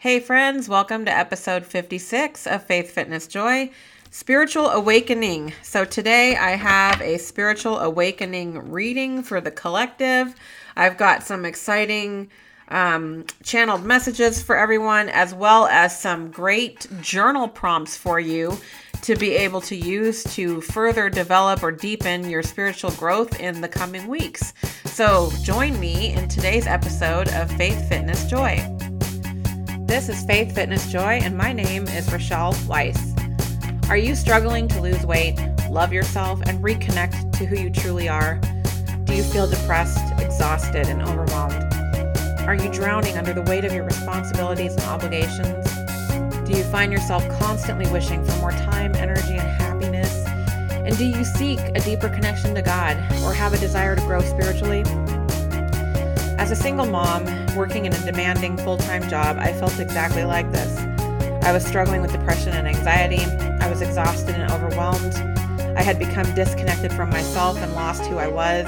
[0.00, 3.72] Hey, friends, welcome to episode 56 of Faith, Fitness, Joy
[4.12, 5.52] Spiritual Awakening.
[5.64, 10.36] So, today I have a spiritual awakening reading for the collective.
[10.76, 12.30] I've got some exciting
[12.68, 18.56] um, channeled messages for everyone, as well as some great journal prompts for you
[19.02, 23.68] to be able to use to further develop or deepen your spiritual growth in the
[23.68, 24.54] coming weeks.
[24.84, 28.64] So, join me in today's episode of Faith, Fitness, Joy.
[29.88, 33.14] This is Faith, Fitness, Joy, and my name is Rochelle Weiss.
[33.88, 38.38] Are you struggling to lose weight, love yourself, and reconnect to who you truly are?
[39.04, 41.72] Do you feel depressed, exhausted, and overwhelmed?
[42.46, 45.66] Are you drowning under the weight of your responsibilities and obligations?
[46.46, 50.12] Do you find yourself constantly wishing for more time, energy, and happiness?
[50.70, 54.20] And do you seek a deeper connection to God or have a desire to grow
[54.20, 54.84] spiritually?
[56.38, 60.50] As a single mom working in a demanding full time job, I felt exactly like
[60.52, 60.78] this.
[61.44, 63.24] I was struggling with depression and anxiety.
[63.60, 65.16] I was exhausted and overwhelmed.
[65.76, 68.66] I had become disconnected from myself and lost who I was.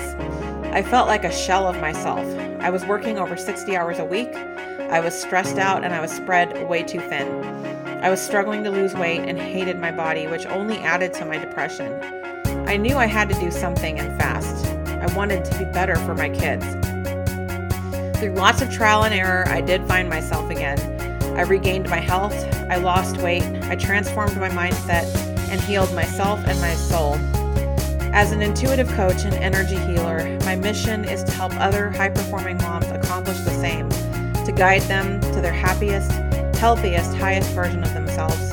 [0.73, 2.27] I felt like a shell of myself.
[2.61, 4.35] I was working over 60 hours a week.
[4.35, 7.45] I was stressed out and I was spread way too thin.
[8.03, 11.39] I was struggling to lose weight and hated my body, which only added to my
[11.39, 11.93] depression.
[12.69, 14.67] I knew I had to do something and fast.
[14.89, 16.65] I wanted to be better for my kids.
[18.21, 20.79] Through lots of trial and error, I did find myself again.
[21.39, 22.35] I regained my health,
[22.69, 25.07] I lost weight, I transformed my mindset,
[25.49, 27.15] and healed myself and my soul.
[28.13, 32.59] As an intuitive coach and energy healer, my mission is to help other high performing
[32.59, 33.89] moms accomplish the same,
[34.45, 36.13] to guide them to their happiest,
[36.59, 38.51] healthiest, highest version of themselves.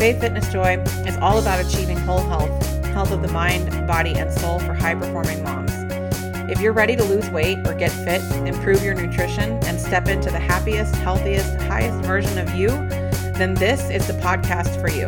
[0.00, 4.32] Faith Fitness Joy is all about achieving whole health, health of the mind, body, and
[4.32, 5.61] soul for high performing moms.
[6.48, 10.28] If you're ready to lose weight or get fit, improve your nutrition, and step into
[10.28, 12.66] the happiest, healthiest, highest version of you,
[13.38, 15.06] then this is the podcast for you.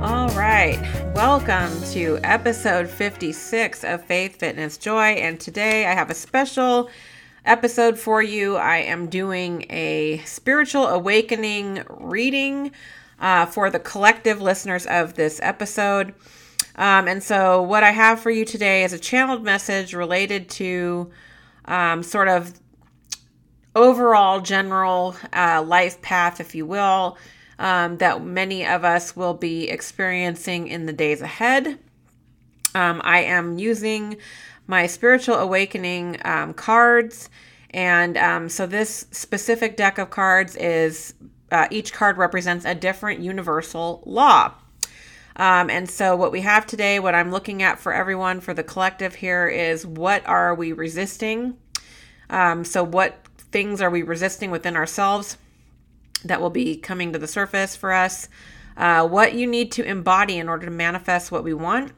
[0.00, 0.80] All right,
[1.14, 5.10] welcome to episode 56 of Faith, Fitness, Joy.
[5.12, 6.88] And today I have a special
[7.44, 8.56] episode for you.
[8.56, 12.72] I am doing a spiritual awakening reading
[13.20, 16.14] uh, for the collective listeners of this episode.
[16.80, 21.10] Um, and so, what I have for you today is a channeled message related to
[21.66, 22.54] um, sort of
[23.76, 27.18] overall general uh, life path, if you will,
[27.58, 31.78] um, that many of us will be experiencing in the days ahead.
[32.74, 34.16] Um, I am using
[34.66, 37.28] my spiritual awakening um, cards.
[37.72, 41.12] And um, so, this specific deck of cards is
[41.52, 44.54] uh, each card represents a different universal law.
[45.36, 48.62] Um, and so, what we have today, what I'm looking at for everyone for the
[48.62, 51.56] collective here is what are we resisting?
[52.28, 55.36] Um, so, what things are we resisting within ourselves
[56.24, 58.28] that will be coming to the surface for us?
[58.76, 61.92] Uh, what you need to embody in order to manifest what we want?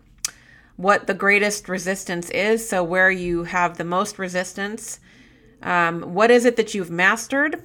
[0.76, 2.69] What the greatest resistance is?
[2.69, 5.00] So, where you have the most resistance?
[5.62, 7.62] Um, what is it that you've mastered?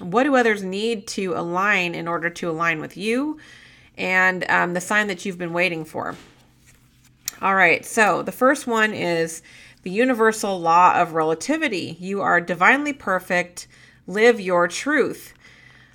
[0.00, 3.38] What do others need to align in order to align with you?
[3.96, 6.14] And um, the sign that you've been waiting for.
[7.42, 9.42] All right, so the first one is
[9.82, 11.96] the universal law of relativity.
[12.00, 13.68] You are divinely perfect,
[14.06, 15.34] live your truth.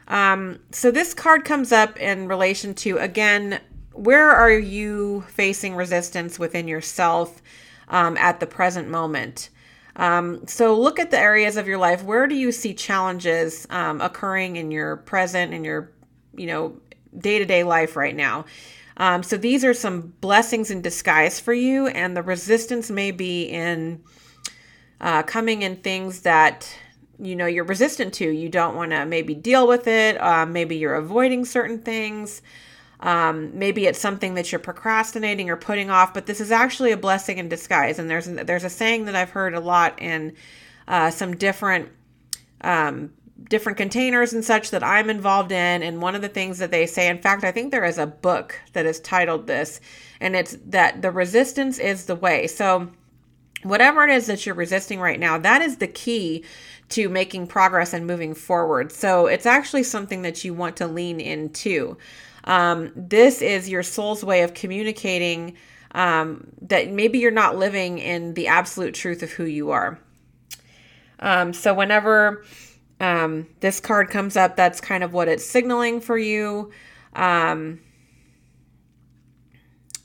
[0.08, 3.60] Um, so this card comes up in relation to, again,
[3.94, 7.42] where are you facing resistance within yourself
[7.88, 9.50] um, at the present moment?
[9.96, 12.04] Um, so look at the areas of your life.
[12.04, 15.92] Where do you see challenges um, occurring in your present, in your,
[16.36, 16.78] you know,
[17.18, 18.46] day to day life right now.
[18.98, 23.44] Um, so these are some blessings in disguise for you, and the resistance may be
[23.44, 24.04] in
[25.00, 26.72] uh, coming in things that
[27.18, 28.30] you know you're resistant to.
[28.30, 30.22] You don't want to maybe deal with it.
[30.22, 32.42] Uh, maybe you're avoiding certain things.
[33.00, 36.14] Um, maybe it's something that you're procrastinating or putting off.
[36.14, 37.98] But this is actually a blessing in disguise.
[37.98, 40.36] And there's there's a saying that I've heard a lot in
[40.88, 41.90] uh, some different
[42.62, 43.12] um,
[43.50, 45.84] different containers and such that I'm involved in.
[45.84, 48.08] And one of the things that they say, in fact, I think there is a
[48.08, 49.80] book that is titled this,
[50.20, 52.48] and it's that the resistance is the way.
[52.48, 52.90] So,
[53.64, 56.44] whatever it is that you're resisting right now, that is the key
[56.90, 58.92] to making progress and moving forward.
[58.92, 61.98] So, it's actually something that you want to lean into.
[62.44, 65.56] Um, this is your soul's way of communicating
[65.94, 70.00] um, that maybe you're not living in the absolute truth of who you are.
[71.20, 72.44] Um, so, whenever
[73.02, 76.72] um, this card comes up, that's kind of what it's signaling for you.
[77.14, 77.80] Um,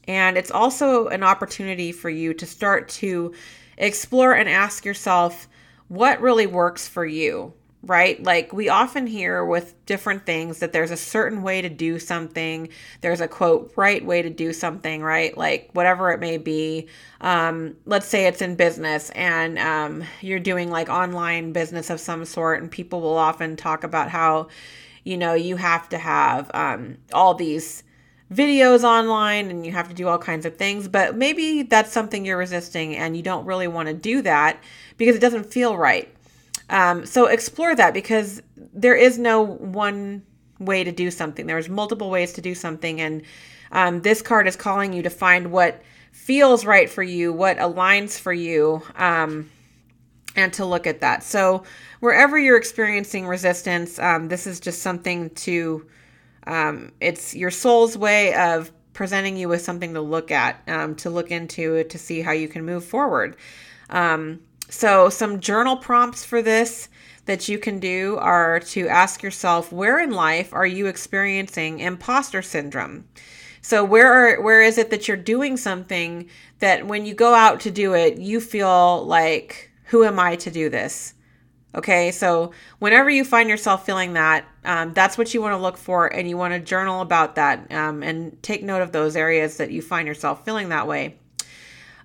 [0.08, 3.34] and it's also an opportunity for you to start to
[3.76, 5.46] explore and ask yourself
[5.88, 7.52] what really works for you.
[7.82, 8.22] Right?
[8.22, 12.68] Like we often hear with different things that there's a certain way to do something.
[13.00, 15.36] There's a quote, right way to do something, right?
[15.36, 16.88] Like whatever it may be.
[17.20, 22.24] Um, let's say it's in business and um, you're doing like online business of some
[22.24, 24.48] sort, and people will often talk about how,
[25.04, 27.82] you know, you have to have um, all these
[28.32, 32.24] videos online and you have to do all kinds of things, but maybe that's something
[32.24, 34.58] you're resisting and you don't really want to do that
[34.96, 36.15] because it doesn't feel right
[36.68, 40.24] um, so explore that because there is no one
[40.58, 41.46] way to do something.
[41.46, 43.22] There's multiple ways to do something, and
[43.72, 45.82] um, this card is calling you to find what
[46.12, 49.50] feels right for you, what aligns for you, um,
[50.34, 51.22] and to look at that.
[51.22, 51.64] So
[52.00, 55.86] wherever you're experiencing resistance, um, this is just something to.
[56.48, 61.10] Um, it's your soul's way of presenting you with something to look at, um, to
[61.10, 63.36] look into, to see how you can move forward.
[63.90, 66.88] Um, so, some journal prompts for this
[67.26, 72.42] that you can do are to ask yourself where in life are you experiencing imposter
[72.42, 73.06] syndrome?
[73.62, 76.28] So where are, where is it that you're doing something
[76.60, 80.50] that when you go out to do it, you feel like who am I to
[80.52, 81.14] do this?
[81.74, 85.76] Okay, so whenever you find yourself feeling that, um, that's what you want to look
[85.76, 89.58] for, and you want to journal about that um, and take note of those areas
[89.58, 91.18] that you find yourself feeling that way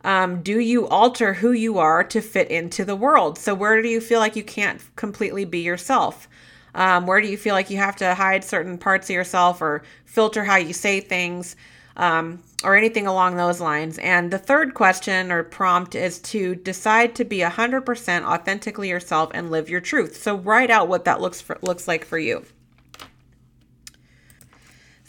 [0.03, 3.37] um, do you alter who you are to fit into the world?
[3.37, 6.27] So, where do you feel like you can't completely be yourself?
[6.73, 9.83] Um, where do you feel like you have to hide certain parts of yourself or
[10.05, 11.55] filter how you say things
[11.97, 13.97] um, or anything along those lines?
[13.99, 19.51] And the third question or prompt is to decide to be 100% authentically yourself and
[19.51, 20.15] live your truth.
[20.17, 22.45] So, write out what that looks for, looks like for you.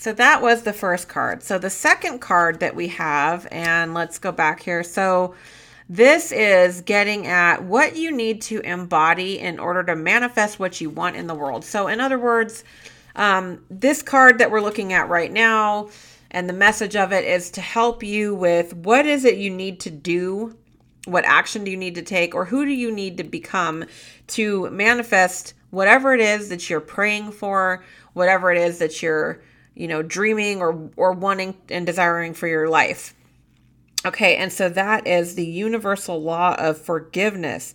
[0.03, 1.45] So that was the first card.
[1.45, 4.83] So the second card that we have, and let's go back here.
[4.83, 5.37] So
[5.89, 10.91] this is getting at what you need to embody in order to manifest what you
[10.91, 11.65] want in the world.
[11.65, 12.65] So, in other words,
[13.15, 15.91] um, this card that we're looking at right now,
[16.33, 19.79] and the message of it is to help you with what is it you need
[19.81, 20.57] to do,
[21.05, 23.85] what action do you need to take, or who do you need to become
[24.29, 27.85] to manifest whatever it is that you're praying for,
[28.15, 29.41] whatever it is that you're
[29.75, 33.15] you know, dreaming or or wanting and desiring for your life.
[34.05, 37.75] Okay, and so that is the universal law of forgiveness.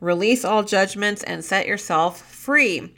[0.00, 2.94] Release all judgments and set yourself free.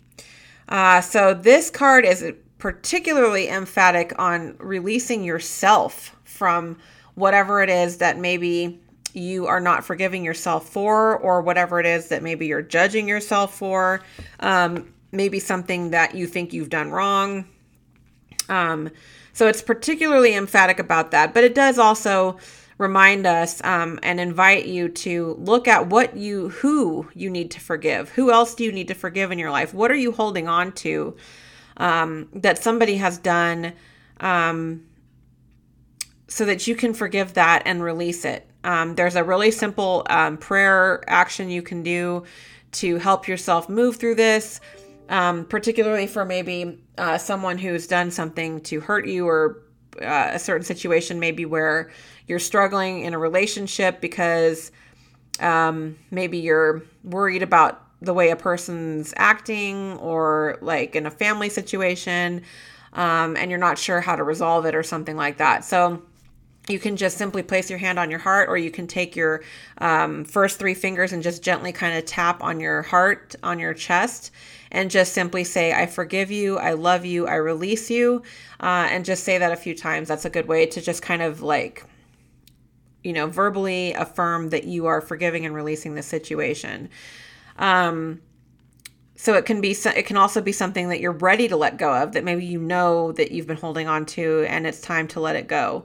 [0.68, 6.78] Uh, so this card is particularly emphatic on releasing yourself from
[7.14, 8.80] whatever it is that maybe
[9.12, 13.56] you are not forgiving yourself for, or whatever it is that maybe you're judging yourself
[13.56, 14.02] for.
[14.38, 17.46] Um, maybe something that you think you've done wrong
[18.48, 18.90] um,
[19.32, 22.38] so it's particularly emphatic about that, but it does also
[22.78, 27.60] remind us um, and invite you to look at what you who you need to
[27.60, 28.10] forgive.
[28.10, 29.74] Who else do you need to forgive in your life?
[29.74, 31.16] What are you holding on to
[31.76, 33.72] um, that somebody has done
[34.20, 34.84] um,
[36.28, 38.48] so that you can forgive that and release it?
[38.64, 42.24] Um, there's a really simple um, prayer action you can do
[42.70, 44.60] to help yourself move through this
[45.08, 49.62] um, particularly for maybe uh, someone who's done something to hurt you or
[50.02, 51.90] uh, a certain situation, maybe where
[52.26, 54.70] you're struggling in a relationship because
[55.40, 61.48] um, maybe you're worried about the way a person's acting or like in a family
[61.48, 62.42] situation
[62.92, 65.64] um, and you're not sure how to resolve it or something like that.
[65.64, 66.02] So,
[66.68, 69.42] you can just simply place your hand on your heart, or you can take your
[69.78, 73.74] um, first three fingers and just gently kind of tap on your heart, on your
[73.74, 74.30] chest,
[74.70, 78.22] and just simply say, I forgive you, I love you, I release you.
[78.60, 80.08] Uh, and just say that a few times.
[80.08, 81.84] That's a good way to just kind of like,
[83.02, 86.90] you know, verbally affirm that you are forgiving and releasing the situation.
[87.56, 88.20] Um,
[89.18, 91.92] so it can be it can also be something that you're ready to let go
[91.92, 95.20] of that maybe you know that you've been holding on to and it's time to
[95.20, 95.84] let it go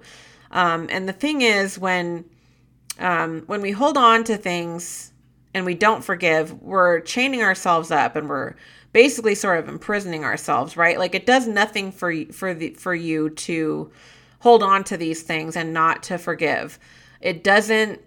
[0.54, 2.26] um, and the thing is when
[3.00, 5.12] um, when we hold on to things
[5.54, 8.54] and we don't forgive, we're chaining ourselves up and we're
[8.94, 11.00] basically sort of imprisoning ourselves, right?
[11.00, 13.92] Like it does nothing for for the for you to
[14.40, 16.78] hold on to these things and not to forgive.
[17.20, 18.00] It doesn't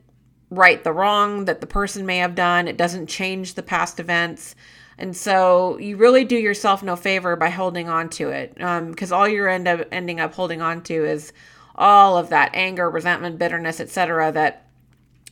[0.51, 2.69] right the wrong that the person may have done.
[2.69, 4.55] It doesn't change the past events.
[4.99, 9.19] And so you really do yourself no favor by holding on to it because um,
[9.19, 11.33] all you're end up ending up holding on to is
[11.77, 14.33] all of that anger, resentment, bitterness, etc.
[14.33, 14.67] that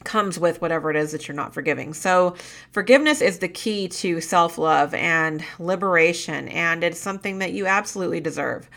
[0.04, 1.94] comes with whatever it is that you're not forgiving.
[1.94, 2.36] So,
[2.70, 8.20] forgiveness is the key to self love and liberation, and it's something that you absolutely
[8.20, 8.68] deserve.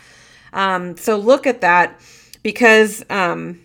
[0.52, 2.00] Um, so, look at that
[2.42, 3.60] because um,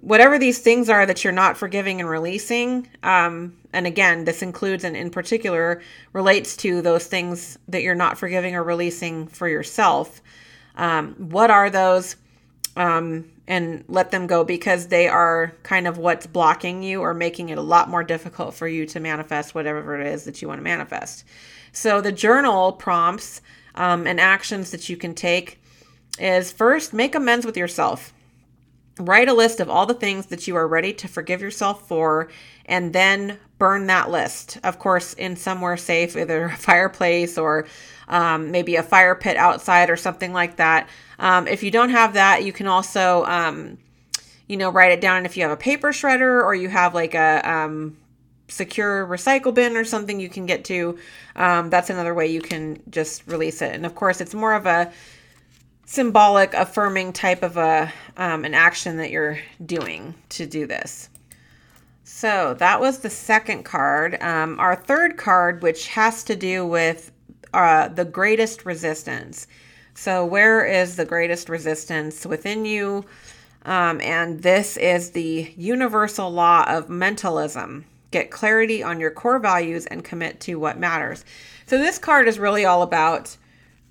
[0.00, 4.84] whatever these things are that you're not forgiving and releasing, um, and again, this includes
[4.84, 10.22] and in particular relates to those things that you're not forgiving or releasing for yourself.
[10.76, 12.16] Um, what are those?
[12.76, 17.48] Um, and let them go because they are kind of what's blocking you or making
[17.48, 20.58] it a lot more difficult for you to manifest whatever it is that you want
[20.58, 21.24] to manifest.
[21.72, 23.40] So, the journal prompts
[23.74, 25.60] um, and actions that you can take
[26.18, 28.12] is first make amends with yourself.
[28.98, 32.28] Write a list of all the things that you are ready to forgive yourself for,
[32.64, 34.58] and then burn that list.
[34.64, 37.66] Of course, in somewhere safe, either a fireplace or
[38.08, 40.88] um, maybe a fire pit outside or something like that.
[41.18, 43.78] Um, if you don't have that, you can also, um,
[44.46, 45.18] you know, write it down.
[45.18, 47.96] And if you have a paper shredder or you have like a um,
[48.48, 50.98] secure recycle bin or something you can get to,
[51.34, 53.74] um, that's another way you can just release it.
[53.74, 54.92] And of course, it's more of a
[55.86, 61.08] symbolic affirming type of a um, an action that you're doing to do this
[62.02, 67.12] so that was the second card um, our third card which has to do with
[67.54, 69.46] uh, the greatest resistance
[69.96, 73.04] so where is the greatest resistance within you
[73.64, 79.86] um, and this is the universal law of mentalism get clarity on your core values
[79.86, 81.24] and commit to what matters
[81.66, 83.36] so this card is really all about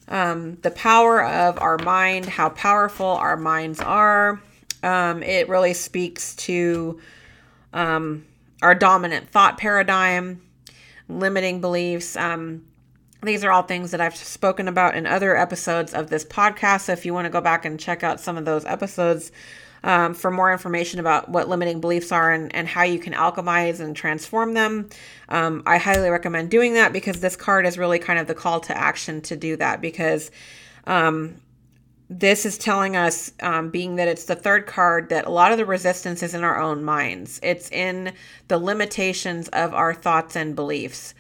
[0.08, 4.42] um, the power of our mind, how powerful our minds are.
[4.84, 7.00] Um, it really speaks to
[7.74, 8.26] um,
[8.62, 10.42] our dominant thought paradigm,
[11.10, 12.16] limiting beliefs.
[12.16, 12.66] Um,
[13.25, 16.82] these are all things that I've spoken about in other episodes of this podcast.
[16.82, 19.32] So if you want to go back and check out some of those episodes,
[19.86, 23.79] um, for more information about what limiting beliefs are and, and how you can alchemize
[23.79, 24.89] and transform them.
[25.29, 28.60] Um, I highly recommend doing that because this card is really kind of the call
[28.62, 30.32] to action to do that because
[30.88, 31.36] um,
[32.10, 35.60] this is telling us, um, being that it's the third card, that a lot of
[35.60, 37.39] the resistance is in our own minds.
[37.44, 38.13] It's in
[38.48, 41.13] the limitations of our thoughts and beliefs.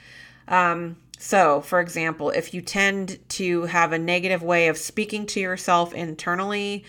[0.47, 5.39] Um, so, for example, if you tend to have a negative way of speaking to
[5.39, 6.83] yourself internally,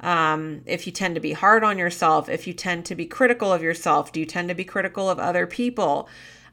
[0.00, 3.52] um, if you tend to be hard on yourself, if you tend to be critical
[3.52, 6.08] of yourself, do you tend to be critical of other people?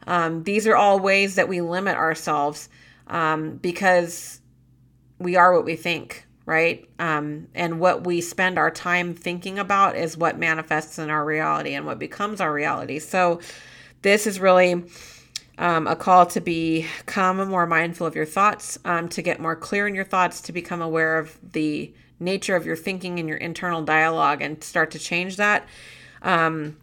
[0.07, 2.69] Um, these are all ways that we limit ourselves
[3.07, 4.39] um, because
[5.19, 6.89] we are what we think, right?
[6.97, 11.73] Um, and what we spend our time thinking about is what manifests in our reality
[11.73, 12.99] and what becomes our reality.
[12.99, 13.41] So,
[14.01, 14.85] this is really
[15.61, 19.55] um, a call to be become more mindful of your thoughts, um, to get more
[19.55, 23.37] clear in your thoughts, to become aware of the nature of your thinking and your
[23.37, 25.65] internal dialogue and start to change that.
[26.23, 26.77] Um,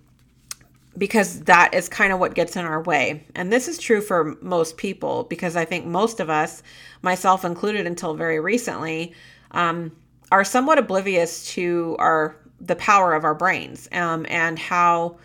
[0.96, 3.24] because that is kind of what gets in our way.
[3.34, 6.62] And this is true for most people because I think most of us,
[7.02, 9.12] myself included until very recently,
[9.52, 9.92] um,
[10.32, 15.16] are somewhat oblivious to our the power of our brains um, and how,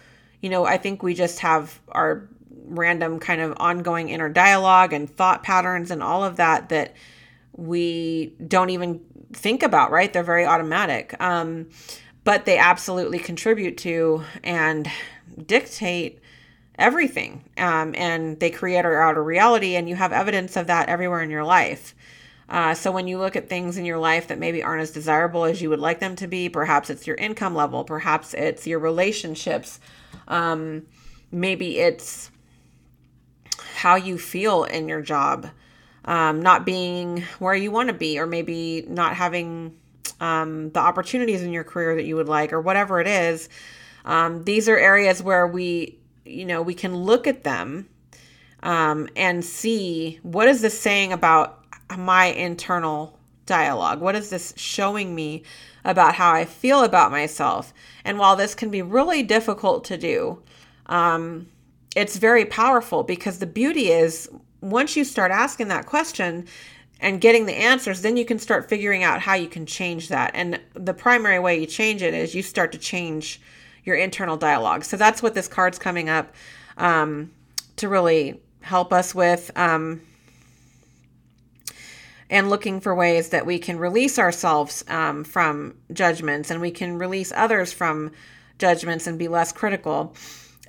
[0.41, 2.27] you know, I think we just have our
[2.77, 6.94] random kind of ongoing inner dialogue and thought patterns and all of that that
[7.56, 9.01] we don't even
[9.32, 10.12] think about, right?
[10.12, 11.15] They're very automatic.
[11.22, 11.70] Um,
[12.24, 14.89] but they absolutely contribute to and
[15.46, 16.20] dictate
[16.77, 17.44] everything.
[17.58, 21.30] Um, and they create our outer reality, and you have evidence of that everywhere in
[21.30, 21.94] your life.
[22.50, 25.46] Uh, so when you look at things in your life that maybe aren't as desirable
[25.46, 28.80] as you would like them to be, perhaps it's your income level, perhaps it's your
[28.80, 29.80] relationships,
[30.27, 30.84] um,
[31.32, 32.30] maybe it's
[33.75, 35.50] how you feel in your job
[36.05, 39.75] um, not being where you want to be, or maybe not having
[40.19, 43.50] um, the opportunities in your career that you would like, or whatever it is.
[44.05, 47.88] Um, these are areas where we, you know, we can look at them
[48.62, 51.63] um, and see what is this saying about
[51.98, 54.01] my internal dialogue?
[54.01, 55.43] What is this showing me
[55.86, 57.74] about how I feel about myself?
[58.03, 60.41] And while this can be really difficult to do,
[60.88, 61.48] um,
[61.96, 64.30] it's very powerful because the beauty is
[64.62, 66.48] once you start asking that question
[67.00, 70.32] and getting the answers, then you can start figuring out how you can change that.
[70.34, 73.42] And the primary way you change it is you start to change
[73.84, 74.86] your internal dialogue.
[74.86, 76.34] So that's what this card's coming up
[76.78, 77.32] um,
[77.76, 79.52] to really help us with.
[79.58, 80.02] Um,
[82.30, 86.98] and looking for ways that we can release ourselves um, from judgments and we can
[86.98, 88.12] release others from
[88.58, 90.16] judgments and be less critical.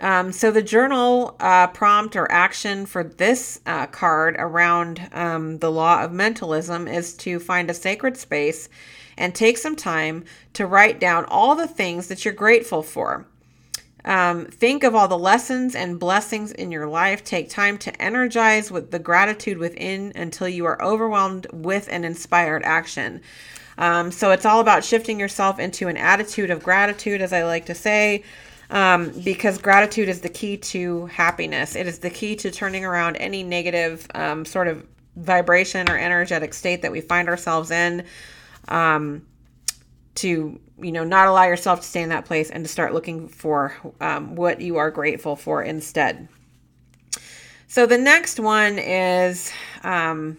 [0.04, 5.70] Um, so the journal uh, prompt or action for this uh, card around um, the
[5.70, 8.68] law of mentalism is to find a sacred space
[9.16, 13.24] and take some time to write down all the things that you're grateful for.
[14.04, 17.24] Um, think of all the lessons and blessings in your life.
[17.24, 22.62] Take time to energize with the gratitude within until you are overwhelmed with an inspired
[22.62, 23.22] action.
[23.78, 27.64] Um, so it's all about shifting yourself into an attitude of gratitude, as I like
[27.66, 28.22] to say,
[28.74, 31.76] um, because gratitude is the key to happiness.
[31.76, 34.84] It is the key to turning around any negative um, sort of
[35.16, 38.04] vibration or energetic state that we find ourselves in.
[38.68, 39.24] Um,
[40.16, 43.28] to you know not allow yourself to stay in that place and to start looking
[43.28, 46.28] for um, what you are grateful for instead.
[47.66, 49.52] So the next one is
[49.82, 50.36] um,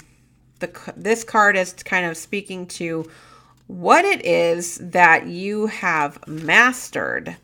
[0.60, 3.10] the this card is kind of speaking to
[3.68, 7.36] what it is that you have mastered.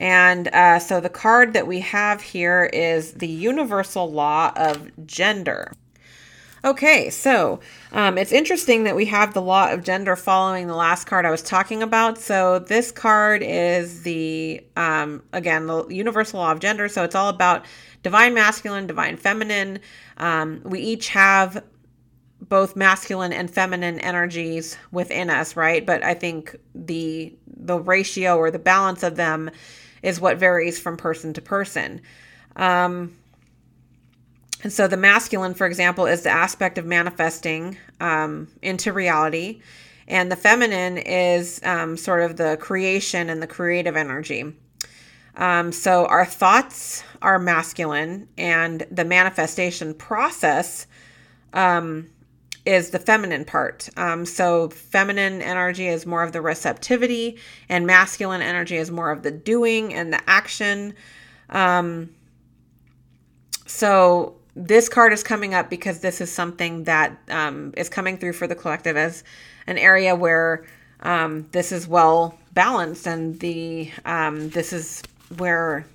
[0.00, 5.72] And uh, so the card that we have here is the universal law of gender.
[6.64, 7.60] Okay, so
[7.92, 11.30] um, it's interesting that we have the law of gender following the last card I
[11.30, 12.18] was talking about.
[12.18, 16.88] So this card is the, um, again, the universal law of gender.
[16.88, 17.64] So it's all about
[18.02, 19.80] divine masculine, divine feminine.
[20.16, 21.62] Um, we each have
[22.40, 25.84] both masculine and feminine energies within us, right?
[25.84, 29.50] But I think the the ratio or the balance of them
[30.02, 32.00] is what varies from person to person.
[32.56, 33.16] Um,
[34.62, 39.62] and so the masculine, for example, is the aspect of manifesting um, into reality.
[40.06, 44.52] And the feminine is um, sort of the creation and the creative energy.
[45.36, 50.86] Um, so our thoughts are masculine, and the manifestation process
[51.52, 52.10] um,
[52.66, 53.88] is the feminine part.
[53.96, 57.38] Um, so feminine energy is more of the receptivity,
[57.68, 60.94] and masculine energy is more of the doing and the action.
[61.48, 62.10] Um,
[63.66, 68.34] so this card is coming up because this is something that um, is coming through
[68.34, 69.24] for the collective as
[69.66, 70.66] an area where
[71.00, 75.02] um, this is well balanced and the um, this is
[75.38, 75.86] where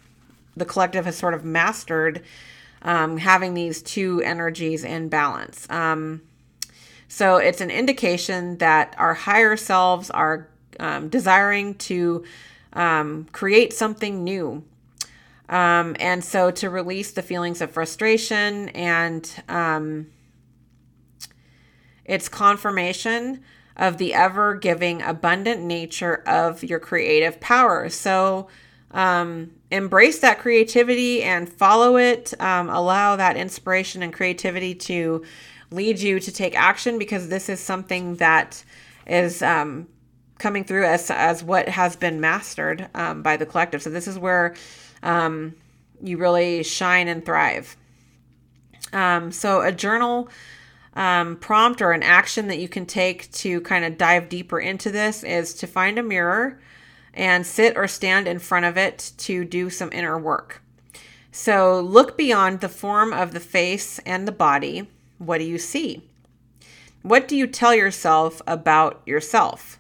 [0.56, 2.24] the collective has sort of mastered
[2.82, 5.68] um, having these two energies in balance.
[7.06, 12.24] Um, so it's an indication that our higher selves are um, desiring to
[13.32, 14.64] create something new
[15.50, 20.08] um, and so to release the feelings of frustration and um,
[22.04, 23.44] it's confirmation
[23.78, 27.90] of the ever giving, abundant nature of your creative power.
[27.90, 28.48] So
[28.92, 32.34] um, embrace that creativity and follow it.
[32.40, 35.24] Um, allow that inspiration and creativity to
[35.72, 38.64] lead you to take action because this is something that
[39.08, 39.88] is um,
[40.38, 43.82] coming through as, as what has been mastered um, by the collective.
[43.82, 44.56] So this is where
[45.04, 45.56] um,
[46.02, 47.76] you really shine and thrive.
[48.94, 50.30] Um, so, a journal
[50.94, 54.92] um, prompt or an action that you can take to kind of dive deeper into
[54.92, 56.60] this is to find a mirror
[57.14, 60.62] and sit or stand in front of it to do some inner work.
[61.32, 64.90] So, look beyond the form of the face and the body.
[65.26, 66.04] What do you see?
[67.02, 69.80] What do you tell yourself about yourself?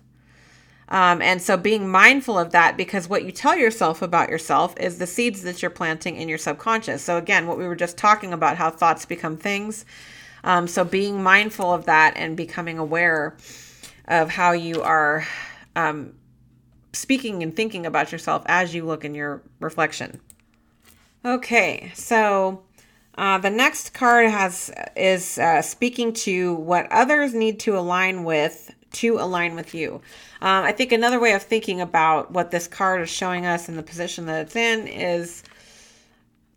[0.90, 5.00] Um, and so being mindful of that because what you tell yourself about yourself is
[5.00, 7.02] the seeds that you're planting in your subconscious.
[7.02, 9.86] So, again, what we were just talking about, how thoughts become things.
[10.44, 13.36] Um, so, being mindful of that and becoming aware
[14.08, 15.26] of how you are
[15.76, 16.14] um,
[16.94, 20.20] speaking and thinking about yourself as you look in your reflection.
[21.24, 22.65] Okay, so
[23.18, 28.74] uh, the next card has is uh, speaking to what others need to align with
[28.92, 29.96] to align with you.
[30.42, 33.78] Um, I think another way of thinking about what this card is showing us and
[33.78, 35.44] the position that it's in is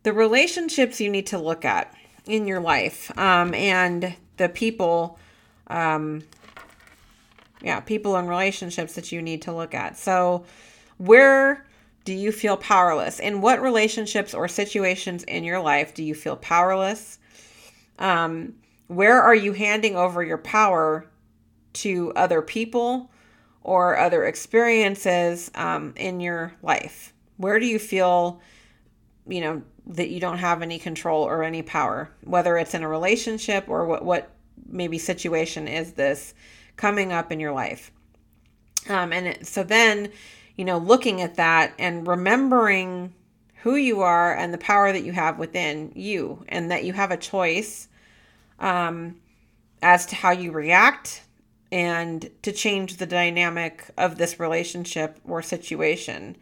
[0.04, 1.92] the relationships you need to look at
[2.26, 5.18] in your life um, and the people,
[5.66, 6.22] um,
[7.60, 9.98] yeah, people and relationships that you need to look at.
[9.98, 10.44] So,
[10.98, 11.64] where
[12.08, 13.20] do you feel powerless?
[13.20, 17.18] In what relationships or situations in your life do you feel powerless?
[17.98, 18.54] Um,
[18.86, 21.04] where are you handing over your power
[21.74, 23.10] to other people
[23.60, 27.12] or other experiences um, in your life?
[27.36, 28.40] Where do you feel,
[29.26, 32.88] you know, that you don't have any control or any power, whether it's in a
[32.88, 34.30] relationship or what, what
[34.66, 36.32] maybe situation is this
[36.76, 37.92] coming up in your life?
[38.88, 40.10] Um, and it, so then,
[40.58, 43.14] you know, looking at that and remembering
[43.62, 47.12] who you are and the power that you have within you, and that you have
[47.12, 47.88] a choice
[48.58, 49.16] um,
[49.80, 51.22] as to how you react
[51.70, 56.36] and to change the dynamic of this relationship or situation.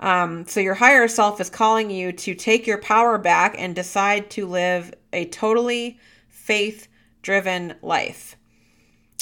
[0.00, 4.30] Um, so, your higher self is calling you to take your power back and decide
[4.30, 5.98] to live a totally
[6.28, 6.88] faith
[7.22, 8.36] driven life.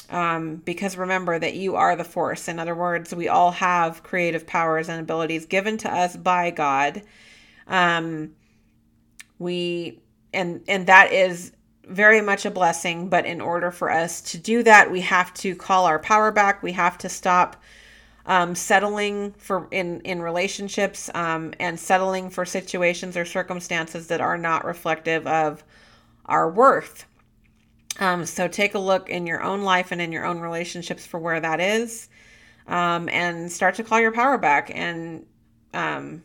[0.08, 2.48] Um, because remember that you are the force.
[2.48, 7.02] In other words, we all have creative powers and abilities given to us by God.
[7.66, 8.34] Um,
[9.38, 10.00] we
[10.32, 11.52] and and that is
[11.88, 13.08] very much a blessing.
[13.08, 16.62] But in order for us to do that, we have to call our power back.
[16.62, 17.62] We have to stop
[18.26, 24.38] um, settling for in in relationships um, and settling for situations or circumstances that are
[24.38, 25.64] not reflective of
[26.26, 27.06] our worth.
[27.98, 31.18] Um, so take a look in your own life and in your own relationships for
[31.18, 32.08] where that is,
[32.66, 35.24] um, and start to call your power back and
[35.72, 36.22] um,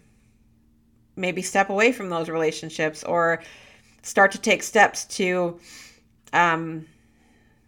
[1.15, 3.41] maybe step away from those relationships or
[4.01, 5.59] start to take steps to
[6.33, 6.85] um,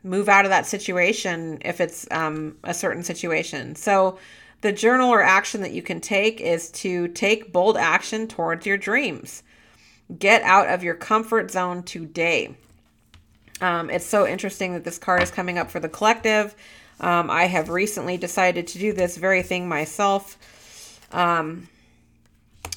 [0.03, 3.75] move out of that situation if it's um, a certain situation.
[3.75, 4.17] So,
[4.61, 8.77] the journal or action that you can take is to take bold action towards your
[8.77, 9.43] dreams.
[10.17, 12.55] Get out of your comfort zone today.
[13.61, 16.55] Um, it's so interesting that this card is coming up for the collective.
[16.99, 20.37] Um, I have recently decided to do this very thing myself.
[21.11, 21.69] Um,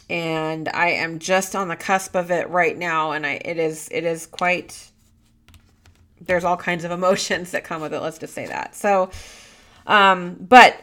[0.08, 3.88] and I am just on the cusp of it right now, and I it is
[3.90, 4.90] it is quite
[6.20, 8.00] there's all kinds of emotions that come with it.
[8.00, 8.74] Let's just say that.
[8.74, 9.10] So,
[9.86, 10.80] um, but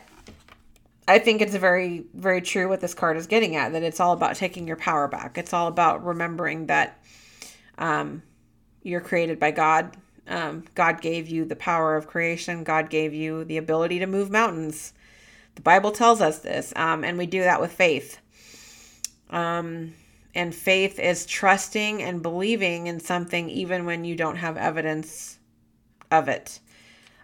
[1.07, 4.13] I think it's very, very true what this card is getting at that it's all
[4.13, 5.37] about taking your power back.
[5.37, 7.03] It's all about remembering that
[7.77, 8.23] um,
[8.83, 9.97] you're created by God.
[10.27, 14.29] Um, God gave you the power of creation, God gave you the ability to move
[14.29, 14.93] mountains.
[15.55, 18.19] The Bible tells us this, um, and we do that with faith.
[19.29, 19.93] Um,
[20.35, 25.37] and faith is trusting and believing in something even when you don't have evidence
[26.09, 26.59] of it.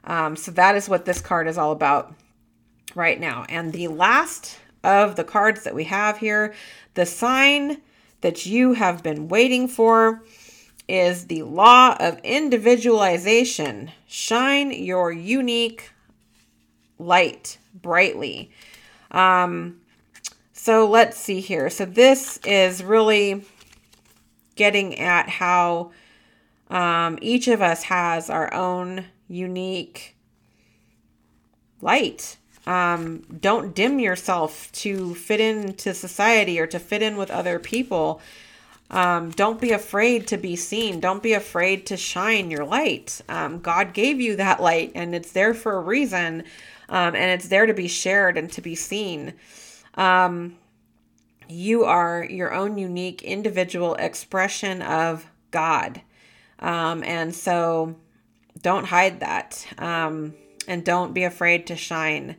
[0.03, 2.13] Um, so that is what this card is all about
[2.95, 3.45] right now.
[3.49, 6.53] And the last of the cards that we have here,
[6.93, 7.81] the sign
[8.21, 10.23] that you have been waiting for
[10.89, 13.91] is the law of individualization.
[14.07, 15.91] Shine your unique
[16.97, 18.51] light brightly.
[19.11, 19.81] Um,
[20.53, 21.69] so let's see here.
[21.69, 23.45] So this is really
[24.55, 25.91] getting at how
[26.69, 30.15] um, each of us has our own unique
[31.81, 32.37] light.
[32.67, 38.21] Um, don't dim yourself to fit into society or to fit in with other people.
[38.91, 40.99] Um, don't be afraid to be seen.
[40.99, 43.21] Don't be afraid to shine your light.
[43.29, 46.43] Um, God gave you that light and it's there for a reason.
[46.89, 49.33] Um, and it's there to be shared and to be seen.
[49.93, 50.55] Um,
[51.47, 56.01] you are your own unique individual expression of God.
[56.59, 57.95] Um, and so
[58.61, 59.67] don't hide that.
[59.77, 60.33] Um,
[60.67, 62.37] and don't be afraid to shine.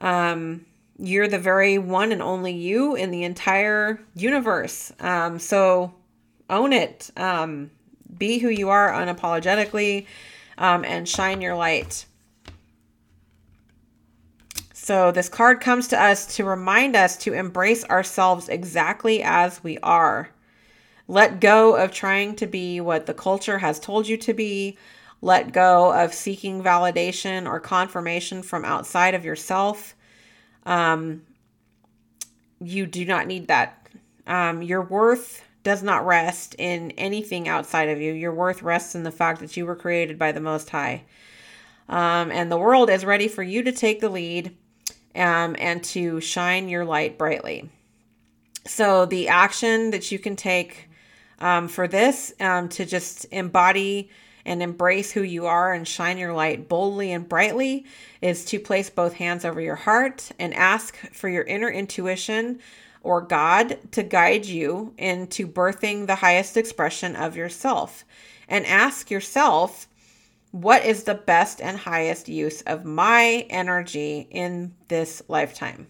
[0.00, 0.66] Um,
[0.98, 4.92] you're the very one and only you in the entire universe.
[5.00, 5.94] Um, so
[6.48, 7.10] own it.
[7.16, 7.70] Um,
[8.16, 10.06] be who you are unapologetically
[10.58, 12.06] um, and shine your light.
[14.74, 19.78] So, this card comes to us to remind us to embrace ourselves exactly as we
[19.78, 20.30] are.
[21.06, 24.76] Let go of trying to be what the culture has told you to be.
[25.20, 29.94] Let go of seeking validation or confirmation from outside of yourself.
[30.64, 31.22] Um,
[32.60, 33.88] you do not need that.
[34.26, 38.12] Um, your worth does not rest in anything outside of you.
[38.12, 41.04] Your worth rests in the fact that you were created by the Most High.
[41.88, 44.56] Um, and the world is ready for you to take the lead
[45.14, 47.70] um, and to shine your light brightly.
[48.66, 50.88] So, the action that you can take
[51.40, 54.10] um, for this um, to just embody
[54.44, 57.84] and embrace who you are and shine your light boldly and brightly
[58.20, 62.58] is to place both hands over your heart and ask for your inner intuition
[63.02, 68.04] or God to guide you into birthing the highest expression of yourself.
[68.48, 69.88] And ask yourself
[70.52, 75.86] what is the best and highest use of my energy in this lifetime?